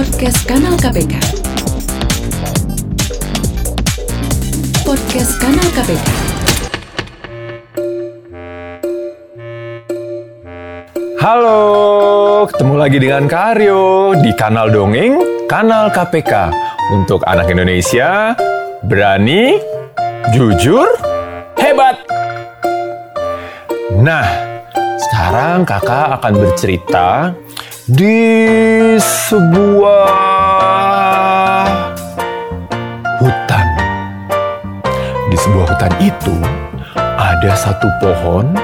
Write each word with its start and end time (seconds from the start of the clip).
Podcast 0.00 0.48
Kanal 0.48 0.80
KPK. 0.80 1.14
Podcast 4.80 5.32
Kanal 5.36 5.68
KPK. 5.76 6.08
Halo, 11.20 11.60
ketemu 12.48 12.74
lagi 12.80 12.96
dengan 12.96 13.28
Kak 13.28 13.44
Aryo 13.52 14.16
di 14.24 14.32
kanal 14.32 14.72
Dongeng, 14.72 15.44
kanal 15.44 15.92
KPK. 15.92 16.48
Untuk 16.96 17.20
anak 17.28 17.52
Indonesia, 17.52 18.32
berani, 18.80 19.60
jujur, 20.32 20.88
hebat. 21.60 22.00
Nah, 24.00 24.24
sekarang 24.96 25.68
kakak 25.68 26.24
akan 26.24 26.32
bercerita 26.40 27.36
di 27.90 28.22
sebuah 29.02 30.06
hutan. 33.18 33.66
Di 35.26 35.34
sebuah 35.34 35.74
hutan 35.74 35.90
itu 35.98 36.38
ada 37.18 37.50
satu 37.58 37.90
pohon 37.98 38.54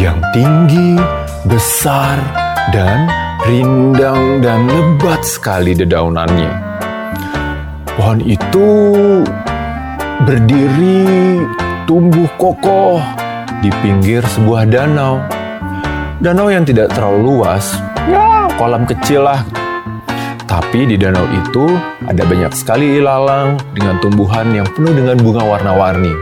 yang 0.00 0.16
tinggi, 0.32 0.96
besar, 1.44 2.16
dan 2.72 3.12
rindang 3.44 4.40
dan 4.40 4.64
lebat 4.64 5.20
sekali 5.20 5.76
dedaunannya. 5.76 6.52
Pohon 7.92 8.24
itu 8.24 8.68
berdiri 10.24 11.04
tumbuh 11.84 12.30
kokoh 12.40 13.04
di 13.60 13.68
pinggir 13.84 14.24
sebuah 14.32 14.64
danau. 14.64 15.20
Danau 16.24 16.48
yang 16.48 16.64
tidak 16.64 16.88
terlalu 16.96 17.36
luas, 17.36 17.76
ya 18.08 18.41
kolam 18.62 18.86
kecil 18.86 19.26
lah. 19.26 19.42
Tapi 20.46 20.86
di 20.86 20.94
danau 20.94 21.26
itu 21.34 21.66
ada 22.06 22.22
banyak 22.22 22.54
sekali 22.54 23.02
ilalang 23.02 23.58
dengan 23.74 23.98
tumbuhan 23.98 24.54
yang 24.54 24.70
penuh 24.70 24.94
dengan 24.94 25.18
bunga 25.18 25.42
warna-warni. 25.42 26.14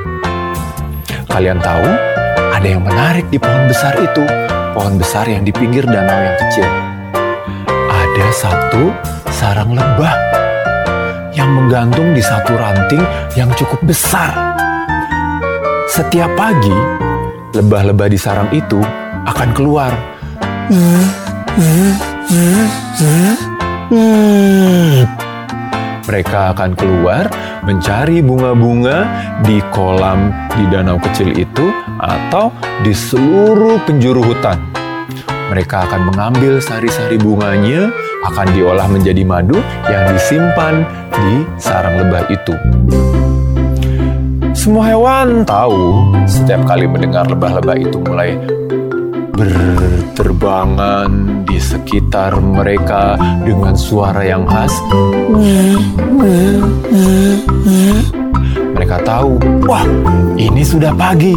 Kalian 1.29 1.61
tahu, 1.61 1.85
ada 2.57 2.65
yang 2.65 2.81
menarik 2.81 3.29
di 3.29 3.37
pohon 3.37 3.69
besar 3.69 3.93
itu, 4.01 4.25
pohon 4.73 4.97
besar 4.97 5.29
yang 5.29 5.45
di 5.45 5.53
pinggir 5.53 5.85
danau 5.85 6.17
yang 6.17 6.37
kecil. 6.41 6.65
Ada 7.93 8.27
satu 8.33 8.89
sarang 9.29 9.77
lebah 9.77 10.17
yang 11.37 11.53
menggantung 11.53 12.17
di 12.17 12.25
satu 12.25 12.57
ranting 12.57 13.05
yang 13.37 13.53
cukup 13.53 13.85
besar. 13.85 14.57
Setiap 15.93 16.33
pagi, 16.41 16.73
lebah-lebah 17.53 18.09
di 18.09 18.17
sarang 18.17 18.49
itu 18.49 18.81
akan 19.29 19.49
keluar. 19.53 19.93
Mereka 26.07 26.55
akan 26.55 26.79
keluar 26.79 27.27
mencari 27.67 28.23
bunga-bunga 28.23 29.03
di 29.43 29.59
kolam 29.75 30.31
di 30.55 30.63
danau 30.71 30.95
kecil 31.03 31.35
itu 31.35 31.75
atau 31.99 32.55
di 32.87 32.95
seluruh 32.95 33.83
penjuru 33.83 34.23
hutan. 34.23 34.63
Mereka 35.51 35.91
akan 35.91 36.15
mengambil 36.15 36.63
sari-sari 36.63 37.19
bunganya, 37.19 37.91
akan 38.23 38.47
diolah 38.55 38.87
menjadi 38.87 39.27
madu 39.27 39.59
yang 39.91 40.15
disimpan 40.15 40.87
di 41.11 41.43
sarang 41.59 41.99
lebah 41.99 42.31
itu. 42.31 42.55
Semua 44.55 44.87
hewan 44.87 45.43
tahu 45.43 46.15
setiap 46.31 46.63
kali 46.63 46.87
mendengar 46.87 47.27
lebah-lebah 47.27 47.75
itu 47.75 47.99
mulai 48.07 48.39
berterbangan 49.41 51.09
di 51.49 51.57
sekitar 51.57 52.37
mereka 52.37 53.17
dengan 53.41 53.73
suara 53.73 54.21
yang 54.21 54.45
khas. 54.45 54.77
Mereka 58.77 58.97
tahu, 59.01 59.41
wah 59.65 59.85
ini 60.37 60.61
sudah 60.61 60.93
pagi. 60.93 61.33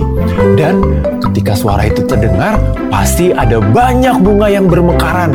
Dan 0.60 0.84
ketika 1.32 1.56
suara 1.56 1.88
itu 1.88 2.04
terdengar, 2.04 2.60
pasti 2.92 3.32
ada 3.32 3.64
banyak 3.64 4.20
bunga 4.20 4.52
yang 4.52 4.68
bermekaran. 4.68 5.32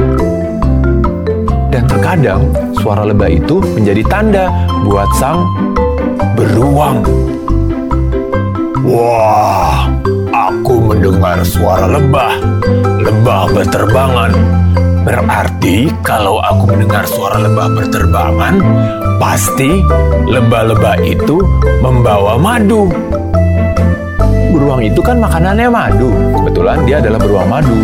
Dan 1.73 1.89
terkadang 1.89 2.53
suara 2.77 3.09
lebah 3.09 3.33
itu 3.33 3.65
menjadi 3.77 4.03
tanda 4.09 4.45
buat 4.85 5.09
sang 5.17 5.45
beruang. 6.37 7.05
Wah, 8.89 9.78
mendengar 10.89 11.45
suara 11.45 11.85
lebah. 11.85 12.41
Lebah 13.05 13.53
berterbangan. 13.53 14.33
Berarti 15.05 15.93
kalau 16.01 16.41
aku 16.41 16.73
mendengar 16.73 17.05
suara 17.05 17.37
lebah 17.37 17.69
berterbangan, 17.77 18.55
pasti 19.21 19.85
lebah-lebah 20.25 20.97
itu 21.05 21.45
membawa 21.85 22.41
madu. 22.41 22.89
Beruang 24.49 24.81
itu 24.81 25.05
kan 25.05 25.21
makanannya 25.21 25.69
madu. 25.69 26.09
Kebetulan 26.41 26.89
dia 26.89 27.05
adalah 27.05 27.21
beruang 27.21 27.49
madu. 27.53 27.79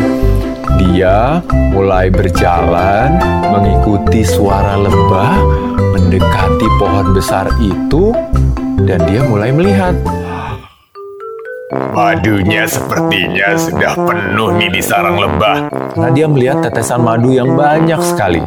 Dia 0.80 1.44
mulai 1.76 2.08
berjalan 2.08 3.20
mengikuti 3.52 4.26
suara 4.26 4.80
lebah 4.80 5.38
mendekati 5.94 6.66
pohon 6.82 7.14
besar 7.14 7.46
itu 7.62 8.10
dan 8.82 8.98
dia 9.06 9.22
mulai 9.22 9.54
melihat 9.54 9.94
Madunya 11.74 12.66
sepertinya 12.66 13.58
sudah 13.58 13.92
penuh 13.98 14.50
nih 14.58 14.70
di 14.70 14.82
sarang 14.82 15.18
lebah. 15.18 15.70
Karena 15.94 16.10
dia 16.10 16.26
melihat 16.26 16.58
tetesan 16.62 17.02
madu 17.02 17.30
yang 17.34 17.54
banyak 17.54 17.98
sekali. 18.02 18.42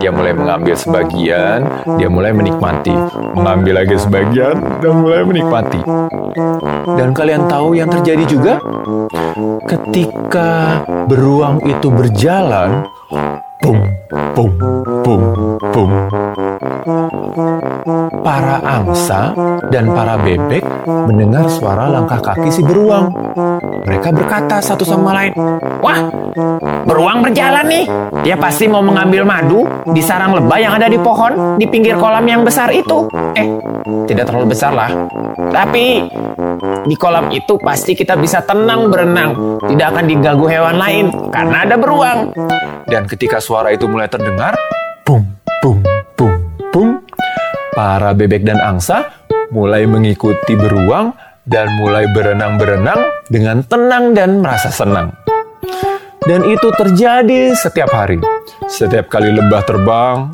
Dia 0.00 0.12
mulai 0.12 0.36
mengambil 0.36 0.76
sebagian, 0.76 1.64
dia 1.96 2.08
mulai 2.08 2.32
menikmati. 2.32 2.92
Mengambil 3.36 3.84
lagi 3.84 3.96
sebagian, 3.96 4.80
dan 4.80 4.92
mulai 5.00 5.24
menikmati. 5.24 5.80
Dan 6.96 7.16
kalian 7.16 7.48
tahu 7.48 7.76
yang 7.76 7.88
terjadi 7.88 8.24
juga? 8.28 8.54
Ketika 9.64 10.84
beruang 11.08 11.64
itu 11.64 11.88
berjalan, 11.88 12.84
pum, 13.64 13.80
pum, 14.34 14.50
pum, 15.02 15.20
pum. 15.74 15.90
Para 18.24 18.56
angsa 18.62 19.34
dan 19.68 19.90
para 19.90 20.14
bebek 20.18 20.62
mendengar 20.86 21.50
suara 21.50 21.90
langkah 21.90 22.22
kaki 22.22 22.50
si 22.50 22.62
beruang. 22.62 23.10
Mereka 23.84 24.14
berkata 24.14 24.62
satu 24.62 24.86
sama 24.86 25.12
lain, 25.12 25.32
Wah, 25.82 26.08
beruang 26.86 27.20
berjalan 27.26 27.66
nih. 27.68 27.84
Dia 28.24 28.36
pasti 28.38 28.70
mau 28.70 28.80
mengambil 28.80 29.26
madu 29.26 29.66
di 29.90 30.00
sarang 30.00 30.38
lebah 30.38 30.58
yang 30.58 30.72
ada 30.78 30.88
di 30.88 30.96
pohon 30.96 31.58
di 31.60 31.66
pinggir 31.68 31.98
kolam 31.98 32.24
yang 32.24 32.46
besar 32.46 32.70
itu. 32.72 33.10
Eh, 33.36 33.46
tidak 34.08 34.30
terlalu 34.30 34.56
besar 34.56 34.72
lah. 34.72 34.90
Tapi 35.52 36.08
di 36.88 36.96
kolam 36.96 37.28
itu 37.34 37.60
pasti 37.60 37.92
kita 37.92 38.16
bisa 38.16 38.40
tenang 38.46 38.88
berenang. 38.88 39.60
Tidak 39.60 39.86
akan 39.90 40.04
diganggu 40.08 40.46
hewan 40.48 40.76
lain 40.78 41.04
karena 41.28 41.68
ada 41.68 41.76
beruang. 41.76 42.32
Dan 42.84 43.08
ketika 43.08 43.40
suara 43.40 43.72
itu 43.72 43.88
mulai 43.88 44.03
terdengar, 44.08 44.54
pum, 45.04 45.24
pum, 45.60 45.80
pum, 46.16 46.32
pum, 46.72 46.88
para 47.74 48.14
bebek 48.14 48.46
dan 48.46 48.60
angsa 48.62 49.10
mulai 49.50 49.84
mengikuti 49.86 50.56
beruang 50.56 51.14
dan 51.44 51.68
mulai 51.76 52.08
berenang-berenang 52.10 53.28
dengan 53.28 53.60
tenang 53.64 54.16
dan 54.16 54.40
merasa 54.40 54.72
senang. 54.72 55.12
Dan 56.24 56.40
itu 56.48 56.72
terjadi 56.72 57.52
setiap 57.52 57.92
hari. 57.92 58.16
Setiap 58.64 59.12
kali 59.12 59.28
lebah 59.28 59.60
terbang, 59.68 60.32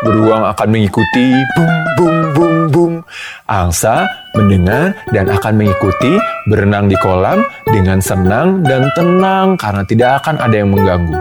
beruang 0.00 0.48
akan 0.48 0.68
mengikuti 0.72 1.36
bum 1.52 1.72
bum 2.00 2.14
bum 2.32 2.54
bum. 2.78 3.02
Angsa 3.50 4.06
mendengar 4.38 4.94
dan 5.10 5.26
akan 5.26 5.58
mengikuti 5.58 6.14
berenang 6.46 6.86
di 6.86 6.94
kolam 7.02 7.42
dengan 7.66 7.98
senang 7.98 8.62
dan 8.62 8.86
tenang 8.94 9.58
karena 9.58 9.82
tidak 9.90 10.22
akan 10.22 10.38
ada 10.38 10.62
yang 10.62 10.70
mengganggu. 10.70 11.18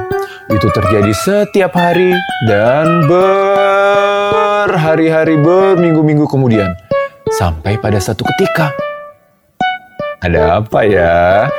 Itu 0.54 0.70
terjadi 0.70 1.10
setiap 1.18 1.74
hari 1.74 2.14
dan 2.46 3.10
berhari-hari 3.10 5.42
berminggu-minggu 5.42 6.30
kemudian. 6.30 6.70
Sampai 7.34 7.82
pada 7.82 7.98
satu 7.98 8.22
ketika. 8.24 8.70
Ada 10.22 10.62
apa 10.62 10.86
ya? 10.88 11.50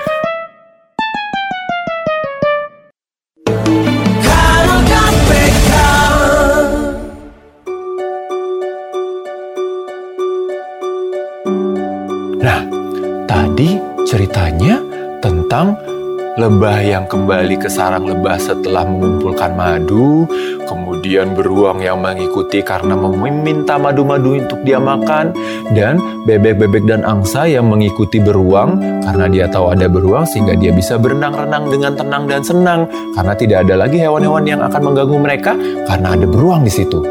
Lebah 16.38 16.78
yang 16.86 17.04
kembali 17.10 17.58
ke 17.58 17.66
sarang 17.66 18.06
lebah 18.06 18.38
setelah 18.38 18.86
mengumpulkan 18.86 19.58
madu, 19.58 20.22
kemudian 20.70 21.34
beruang 21.34 21.82
yang 21.82 21.98
mengikuti 21.98 22.62
karena 22.62 22.94
meminta 22.94 23.74
madu-madu 23.74 24.38
untuk 24.38 24.62
dia 24.62 24.78
makan, 24.78 25.34
dan 25.74 25.98
bebek-bebek 26.30 26.86
dan 26.86 27.02
angsa 27.02 27.50
yang 27.50 27.66
mengikuti 27.66 28.22
beruang 28.22 28.78
karena 29.02 29.26
dia 29.26 29.50
tahu 29.50 29.74
ada 29.74 29.90
beruang 29.90 30.22
sehingga 30.30 30.54
dia 30.54 30.70
bisa 30.70 30.94
berenang-renang 30.94 31.66
dengan 31.74 31.98
tenang 31.98 32.30
dan 32.30 32.40
senang 32.46 32.86
karena 33.18 33.34
tidak 33.34 33.58
ada 33.66 33.74
lagi 33.74 33.98
hewan-hewan 33.98 34.46
yang 34.46 34.62
akan 34.62 34.80
mengganggu 34.94 35.18
mereka 35.18 35.52
karena 35.90 36.14
ada 36.14 36.26
beruang 36.30 36.62
di 36.62 36.70
situ. 36.70 37.02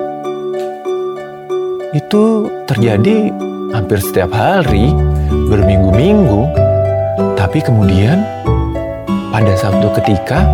Itu 1.91 2.47
terjadi 2.63 3.35
hampir 3.75 3.99
setiap 3.99 4.31
hari, 4.31 4.95
berminggu-minggu, 5.51 6.41
tapi 7.35 7.59
kemudian 7.59 8.23
pada 9.37 9.53
suatu 9.53 9.93
ketika 10.01 10.49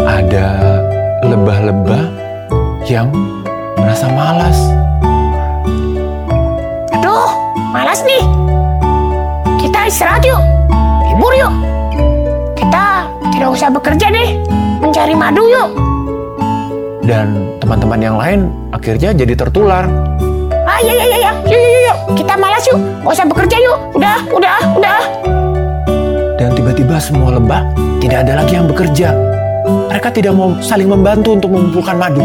ada 0.00 0.80
lebah-lebah 1.20 2.08
yang 2.88 3.12
merasa 3.76 4.08
malas. 4.16 4.56
Aduh, 6.88 7.28
malas 7.68 8.00
nih. 8.00 8.24
Kita 9.60 9.84
istirahat 9.84 10.24
yuk. 10.24 10.40
Libur 11.04 11.36
yuk. 11.36 11.52
Kita 12.56 13.04
tidak 13.36 13.52
usah 13.52 13.68
bekerja 13.68 14.08
deh. 14.08 14.40
Mencari 14.80 15.12
madu 15.12 15.44
yuk. 15.44 15.68
Dan 17.04 17.60
teman-teman 17.60 18.00
yang 18.00 18.16
lain 18.16 18.48
akhirnya 18.72 19.12
jadi 19.12 19.36
tertular. 19.36 19.84
Ah, 20.64 20.80
iya, 20.80 20.96
iya, 20.96 21.04
iya. 21.04 21.18
iya. 21.28 21.32
Yuk, 21.44 21.60
yuk, 21.60 21.68
yuk, 21.68 21.82
yuk. 21.84 21.98
Kita 22.24 22.40
malas 22.40 22.64
yuk. 22.72 22.80
Gak 23.04 23.20
usah 23.20 23.28
bekerja 23.28 23.56
yuk. 23.60 23.78
Udah, 23.92 24.16
udah, 24.32 24.58
udah. 24.80 25.43
Tiba-tiba 26.74 26.98
semua 26.98 27.30
lebah 27.38 27.70
tidak 28.02 28.26
ada 28.26 28.42
lagi 28.42 28.58
yang 28.58 28.66
bekerja. 28.66 29.14
Mereka 29.94 30.10
tidak 30.10 30.34
mau 30.34 30.58
saling 30.58 30.90
membantu 30.90 31.38
untuk 31.38 31.54
mengumpulkan 31.54 31.94
madu. 31.94 32.18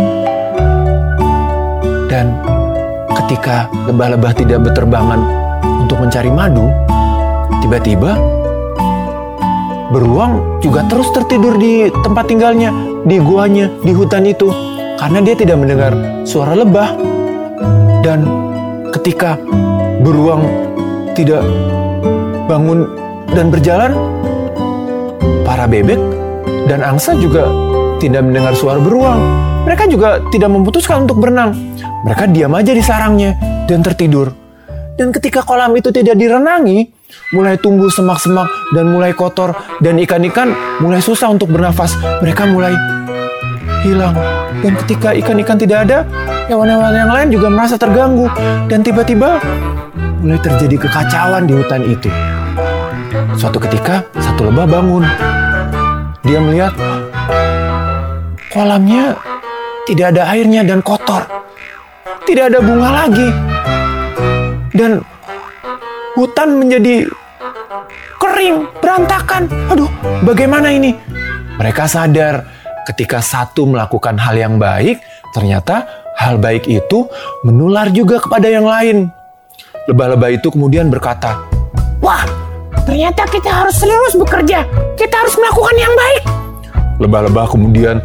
Dan 2.10 2.34
ketika 3.13 3.69
lebah-lebah 3.86 4.34
tidak 4.34 4.66
berterbangan 4.66 5.22
untuk 5.86 6.01
mencari 6.01 6.34
madu, 6.34 6.66
tiba-tiba 7.62 8.18
beruang 9.94 10.42
juga 10.66 10.81
terus 10.90 11.13
tertidur 11.13 11.54
di 11.62 11.86
tempat 12.01 12.25
tinggalnya, 12.25 12.74
di 13.06 13.22
guanya, 13.22 13.69
di 13.86 13.94
hutan 13.94 14.25
itu. 14.25 14.50
Karena 14.98 15.22
dia 15.22 15.38
tidak 15.38 15.62
mendengar 15.62 15.94
suara 16.25 16.57
lebah. 16.57 16.98
Dan 18.01 18.25
ketika 18.98 19.38
beruang 20.01 20.42
tidak 21.13 21.46
bangun 22.50 22.90
dan 23.30 23.54
berjalan, 23.54 24.19
para 25.60 25.68
bebek 25.68 26.00
dan 26.72 26.80
angsa 26.80 27.20
juga 27.20 27.52
tidak 28.00 28.24
mendengar 28.24 28.56
suara 28.56 28.80
beruang. 28.80 29.20
Mereka 29.68 29.92
juga 29.92 30.24
tidak 30.32 30.56
memutuskan 30.56 31.04
untuk 31.04 31.20
berenang. 31.20 31.52
Mereka 32.08 32.32
diam 32.32 32.56
aja 32.56 32.72
di 32.72 32.80
sarangnya 32.80 33.36
dan 33.68 33.84
tertidur. 33.84 34.32
Dan 34.96 35.12
ketika 35.12 35.44
kolam 35.44 35.76
itu 35.76 35.92
tidak 35.92 36.16
direnangi, 36.16 36.88
mulai 37.36 37.60
tumbuh 37.60 37.92
semak-semak 37.92 38.48
dan 38.72 38.88
mulai 38.88 39.12
kotor 39.12 39.52
dan 39.84 40.00
ikan-ikan 40.00 40.56
mulai 40.80 41.04
susah 41.04 41.28
untuk 41.28 41.52
bernafas. 41.52 41.92
Mereka 42.24 42.48
mulai 42.56 42.72
hilang. 43.84 44.16
Dan 44.64 44.80
ketika 44.80 45.12
ikan-ikan 45.12 45.60
tidak 45.60 45.92
ada, 45.92 46.08
hewan-hewan 46.48 46.96
yang 46.96 47.12
lain 47.12 47.28
juga 47.36 47.52
merasa 47.52 47.76
terganggu. 47.76 48.32
Dan 48.72 48.80
tiba-tiba 48.80 49.44
mulai 50.24 50.40
terjadi 50.40 50.88
kekacauan 50.88 51.52
di 51.52 51.52
hutan 51.52 51.84
itu. 51.84 52.08
Suatu 53.36 53.60
ketika, 53.60 54.08
satu 54.24 54.48
lebah 54.48 54.64
bangun. 54.64 55.04
Dia 56.24 56.39
melihat 56.44 56.75
kolamnya 58.51 59.16
tidak 59.88 60.16
ada 60.16 60.24
airnya 60.36 60.62
dan 60.68 60.83
kotor. 60.83 61.24
Tidak 62.27 62.45
ada 62.51 62.60
bunga 62.62 62.89
lagi. 63.06 63.30
Dan 64.75 65.01
hutan 66.13 66.60
menjadi 66.60 67.10
kering, 68.19 68.69
berantakan. 68.83 69.50
Aduh, 69.71 69.89
bagaimana 70.27 70.69
ini? 70.69 70.94
Mereka 71.57 71.89
sadar 71.89 72.45
ketika 72.86 73.24
satu 73.24 73.65
melakukan 73.65 74.19
hal 74.19 74.36
yang 74.38 74.56
baik, 74.62 75.01
ternyata 75.33 75.88
hal 76.19 76.38
baik 76.38 76.68
itu 76.68 77.07
menular 77.48 77.89
juga 77.89 78.19
kepada 78.19 78.48
yang 78.51 78.68
lain. 78.68 79.07
Lebah-lebah 79.89 80.30
itu 80.36 80.54
kemudian 80.54 80.92
berkata, 80.92 81.42
Wah, 82.04 82.24
ternyata 82.89 83.21
kita 83.30 83.50
harus 83.53 83.77
terus 83.77 84.13
bekerja. 84.18 84.65
Kita 84.97 85.13
harus 85.13 85.38
melakukan 85.38 85.75
yang 85.77 85.94
baik. 85.94 86.24
Lebah-lebah 86.97 87.45
kemudian 87.45 88.01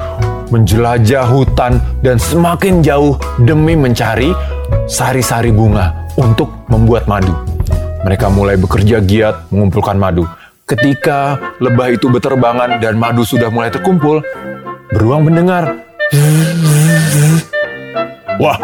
menjelajah 0.53 1.25
hutan 1.25 1.81
dan 2.05 2.21
semakin 2.21 2.85
jauh 2.85 3.17
demi 3.49 3.81
mencari 3.81 4.37
sari-sari 4.85 5.49
bunga 5.49 6.05
untuk 6.21 6.53
membuat 6.69 7.09
madu. 7.09 7.33
Mereka 8.05 8.29
mulai 8.29 8.61
bekerja 8.61 9.01
giat 9.01 9.49
mengumpulkan 9.49 9.97
madu. 9.97 10.29
Ketika 10.69 11.41
lebah 11.65 11.97
itu 11.97 12.13
berterbangan 12.13 12.77
dan 12.77 13.01
madu 13.01 13.25
sudah 13.25 13.49
mulai 13.49 13.73
terkumpul, 13.73 14.21
beruang 14.93 15.25
mendengar. 15.25 15.81
Wah, 18.37 18.61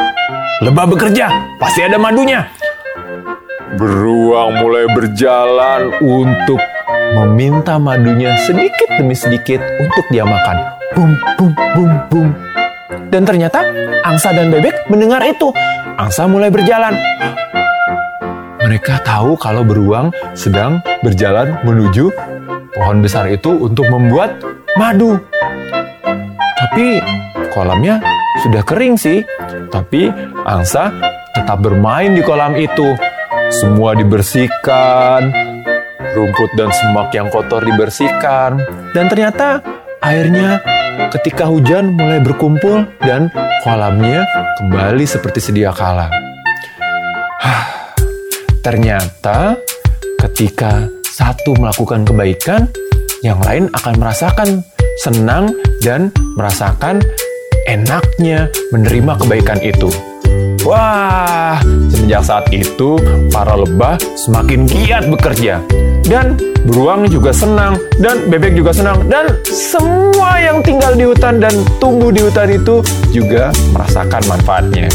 lebah 0.61 0.84
bekerja, 0.84 1.56
pasti 1.56 1.81
ada 1.81 1.96
madunya. 1.96 2.44
Beruang 3.81 4.19
mulai 4.49 4.89
berjalan 4.97 5.93
untuk 6.01 6.57
meminta 7.13 7.77
madunya 7.77 8.33
sedikit 8.49 8.89
demi 8.97 9.13
sedikit 9.13 9.61
untuk 9.77 10.07
dia 10.09 10.25
makan. 10.25 10.57
Bum, 10.97 11.13
bum, 11.37 11.53
bum, 11.77 11.91
bum. 12.09 12.29
Dan 13.11 13.29
ternyata 13.29 13.67
angsa 14.07 14.33
dan 14.33 14.49
bebek 14.49 14.89
mendengar 14.89 15.21
itu. 15.27 15.53
Angsa 16.01 16.25
mulai 16.25 16.49
berjalan. 16.49 16.97
Mereka 18.65 19.05
tahu 19.05 19.37
kalau 19.37 19.67
beruang 19.67 20.15
sedang 20.33 20.81
berjalan 21.03 21.59
menuju 21.67 22.09
pohon 22.73 23.03
besar 23.03 23.29
itu 23.29 23.51
untuk 23.51 23.85
membuat 23.91 24.39
madu. 24.79 25.19
Tapi 26.57 27.03
kolamnya 27.51 27.99
sudah 28.47 28.63
kering 28.63 28.95
sih. 28.95 29.27
Tapi 29.69 30.07
angsa 30.47 30.95
tetap 31.35 31.59
bermain 31.61 32.15
di 32.15 32.23
kolam 32.23 32.55
itu. 32.55 33.10
Semua 33.50 33.99
dibersihkan, 33.99 35.35
rumput 36.14 36.50
dan 36.55 36.70
semak 36.70 37.11
yang 37.11 37.26
kotor 37.35 37.58
dibersihkan. 37.67 38.62
Dan 38.94 39.11
ternyata 39.11 39.58
airnya 40.00 40.62
ketika 41.11 41.50
hujan 41.50 41.99
mulai 41.99 42.23
berkumpul 42.23 42.87
dan 43.02 43.26
kolamnya 43.67 44.23
kembali 44.55 45.02
seperti 45.02 45.43
sedia 45.43 45.75
kala. 45.75 46.06
Ternyata 48.62 49.58
ketika 50.23 50.87
satu 51.11 51.58
melakukan 51.58 52.06
kebaikan, 52.06 52.70
yang 53.26 53.43
lain 53.43 53.67
akan 53.75 53.94
merasakan 53.99 54.62
senang 55.03 55.53
dan 55.82 56.15
merasakan 56.39 57.03
enaknya 57.67 58.46
menerima 58.70 59.13
kebaikan 59.20 59.58
itu. 59.60 60.09
Wah, 60.60 61.56
semenjak 61.88 62.20
saat 62.20 62.46
itu 62.52 63.00
para 63.32 63.56
lebah 63.56 63.96
semakin 64.12 64.69
giat 64.69 65.08
bekerja. 65.08 65.64
Dan 66.05 66.36
beruang 66.69 67.08
juga 67.08 67.32
senang, 67.32 67.81
dan 67.96 68.29
bebek 68.29 68.52
juga 68.52 68.76
senang, 68.76 69.08
dan 69.08 69.40
semua 69.48 70.36
yang 70.36 70.60
tinggal 70.60 70.93
di 70.93 71.08
hutan 71.08 71.40
dan 71.40 71.55
tumbuh 71.81 72.12
di 72.12 72.20
hutan 72.20 72.52
itu 72.52 72.84
juga 73.08 73.48
merasakan 73.72 74.20
manfaatnya. 74.29 74.93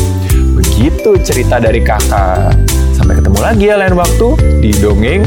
Begitu 0.54 1.18
cerita 1.26 1.58
dari 1.58 1.82
kakak. 1.82 2.54
Sampai 2.94 3.18
ketemu 3.18 3.40
lagi 3.42 3.66
ya 3.66 3.76
lain 3.82 3.98
waktu 3.98 4.28
di 4.62 4.72
Dongeng 4.78 5.26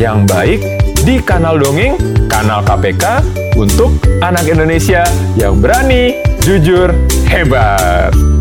yang 0.00 0.24
baik 0.24 0.64
di 1.04 1.20
kanal 1.20 1.60
Dongeng, 1.60 2.00
kanal 2.32 2.64
KPK 2.64 3.20
untuk 3.60 4.00
anak 4.24 4.48
Indonesia 4.48 5.04
yang 5.36 5.60
berani, 5.60 6.16
jujur, 6.40 6.90
hebat. 7.28 8.33